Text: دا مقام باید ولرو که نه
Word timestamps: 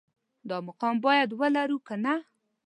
دا 0.49 0.57
مقام 0.67 0.95
باید 1.05 1.29
ولرو 1.39 1.77
که 1.87 1.95
نه 2.05 2.15